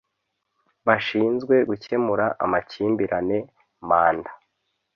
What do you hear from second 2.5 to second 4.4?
makimbirane Manda